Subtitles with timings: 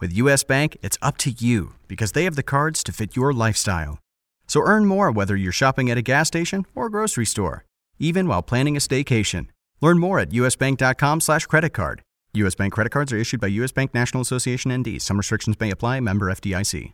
[0.00, 3.32] With US Bank, it's up to you because they have the cards to fit your
[3.32, 4.00] lifestyle.
[4.48, 7.64] So earn more whether you're shopping at a gas station or grocery store,
[7.98, 9.46] even while planning a staycation.
[9.80, 12.02] Learn more at usbank.com slash credit card.
[12.34, 12.56] U.S.
[12.56, 13.70] Bank credit cards are issued by U.S.
[13.70, 15.00] Bank National Association ND.
[15.00, 16.00] Some restrictions may apply.
[16.00, 16.92] Member FDIC.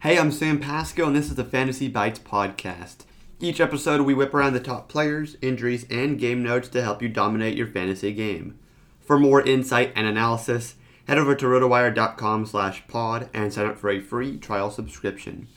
[0.00, 3.04] Hey, I'm Sam Pasco, and this is the Fantasy Bites podcast.
[3.38, 7.08] Each episode, we whip around the top players, injuries, and game notes to help you
[7.08, 8.58] dominate your fantasy game.
[8.98, 10.74] For more insight and analysis,
[11.06, 15.48] head over to rotowire.com slash pod and sign up for a free trial subscription.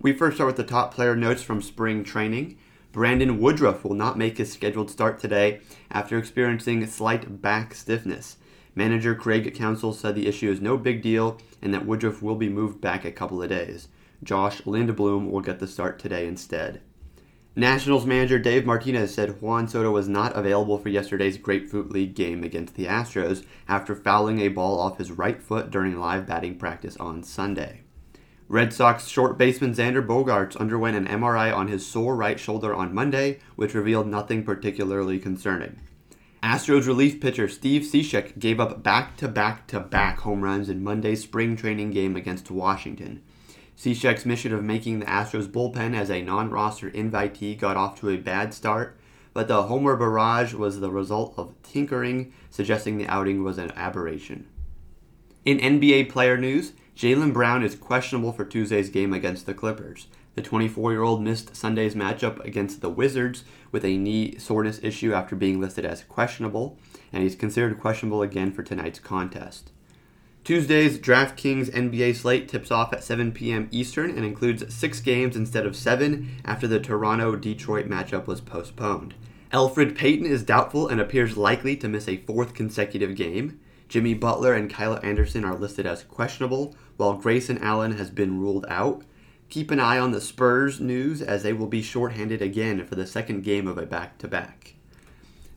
[0.00, 2.58] We first start with the top player notes from spring training.
[2.92, 8.36] Brandon Woodruff will not make his scheduled start today after experiencing slight back stiffness.
[8.74, 12.48] Manager Craig Counsell said the issue is no big deal and that Woodruff will be
[12.48, 13.88] moved back a couple of days.
[14.22, 16.80] Josh Lindblom will get the start today instead.
[17.54, 22.42] Nationals manager Dave Martinez said Juan Soto was not available for yesterday's Grapefruit League game
[22.42, 26.96] against the Astros after fouling a ball off his right foot during live batting practice
[26.96, 27.82] on Sunday.
[28.48, 32.94] Red Sox short baseman Xander Bogaerts underwent an MRI on his sore right shoulder on
[32.94, 35.78] Monday, which revealed nothing particularly concerning.
[36.42, 40.82] Astros relief pitcher Steve Cishek gave up back to back to back home runs in
[40.82, 43.22] Monday's spring training game against Washington.
[43.76, 48.10] Cishek's mission of making the Astros bullpen as a non roster invitee got off to
[48.10, 48.98] a bad start,
[49.34, 54.46] but the homer barrage was the result of tinkering, suggesting the outing was an aberration.
[55.44, 60.06] In NBA player news, Jaylen Brown is questionable for Tuesday's game against the Clippers.
[60.34, 65.12] The 24 year old missed Sunday's matchup against the Wizards with a knee soreness issue
[65.12, 66.78] after being listed as questionable,
[67.12, 69.72] and he's considered questionable again for tonight's contest.
[70.44, 73.68] Tuesday's DraftKings NBA slate tips off at 7 p.m.
[73.70, 79.14] Eastern and includes six games instead of seven after the Toronto Detroit matchup was postponed.
[79.52, 83.60] Elfrid Payton is doubtful and appears likely to miss a fourth consecutive game.
[83.88, 88.66] Jimmy Butler and Kyle Anderson are listed as questionable, while Grayson Allen has been ruled
[88.68, 89.04] out.
[89.48, 93.06] Keep an eye on the Spurs news as they will be shorthanded again for the
[93.06, 94.74] second game of a back to back.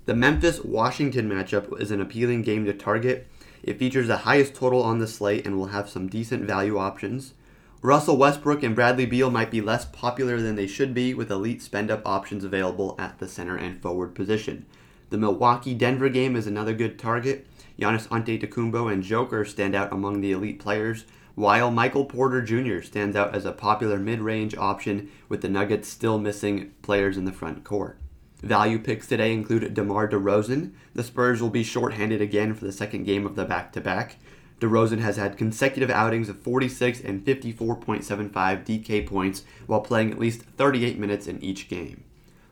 [0.06, 3.28] The Memphis Washington matchup is an appealing game to target
[3.66, 7.34] it features the highest total on the slate and will have some decent value options.
[7.82, 11.64] Russell Westbrook and Bradley Beal might be less popular than they should be with elite
[11.64, 14.68] spend up options available at the center and forward position.
[15.10, 17.48] The Milwaukee Denver game is another good target.
[17.80, 22.82] Giannis Antetokounmpo and Joker stand out among the elite players, while Michael Porter Jr.
[22.82, 27.26] stands out as a popular mid range option with the Nuggets still missing players in
[27.26, 27.98] the front court.
[28.46, 30.74] Value picks today include DeMar DeRozan.
[30.94, 34.18] The Spurs will be shorthanded again for the second game of the back to back.
[34.60, 40.44] DeRozan has had consecutive outings of 46 and 54.75 DK points while playing at least
[40.58, 42.04] 38 minutes in each game.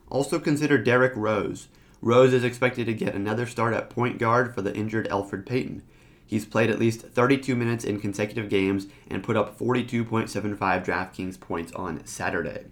[0.10, 1.68] Also consider Derrick Rose.
[2.02, 5.84] Rose is expected to get another start at point guard for the injured Elfrid Payton.
[6.26, 11.72] He's played at least 32 minutes in consecutive games and put up 42.75 DraftKings points
[11.74, 12.66] on Saturday.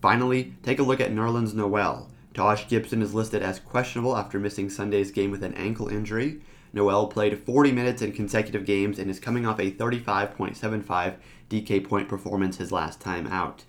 [0.00, 2.10] Finally, take a look at Nerlens Noel.
[2.34, 6.40] Josh Gibson is listed as questionable after missing Sunday's game with an ankle injury.
[6.72, 11.14] Noel played 40 minutes in consecutive games and is coming off a 35.75
[11.48, 13.62] DK point performance his last time out.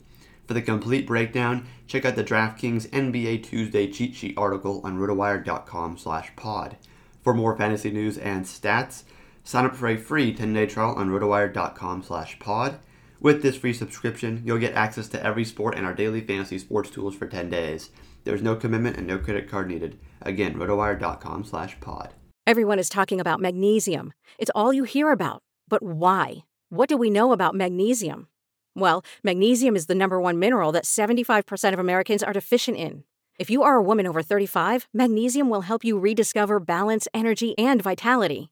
[0.47, 6.77] For the complete breakdown, check out the DraftKings NBA Tuesday cheat sheet article on rotowire.com/pod.
[7.23, 9.03] For more fantasy news and stats,
[9.43, 12.79] sign up for a free 10-day trial on rotowire.com/pod.
[13.19, 16.89] With this free subscription, you'll get access to every sport and our daily fantasy sports
[16.89, 17.89] tools for 10 days.
[18.23, 19.99] There's no commitment and no credit card needed.
[20.21, 22.13] Again, rotowire.com slash pod.
[22.47, 24.13] Everyone is talking about magnesium.
[24.37, 25.41] It's all you hear about.
[25.67, 26.43] But why?
[26.69, 28.27] What do we know about magnesium?
[28.75, 33.03] Well, magnesium is the number one mineral that 75% of Americans are deficient in.
[33.39, 37.81] If you are a woman over 35, magnesium will help you rediscover balance, energy, and
[37.81, 38.51] vitality.